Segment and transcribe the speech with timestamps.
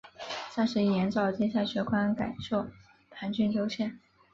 [0.49, 2.65] 三十一年诏天下学官改授
[3.13, 3.99] 旁郡州县。